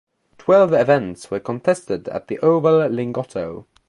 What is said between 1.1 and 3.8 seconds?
were contested at the Oval Lingotto.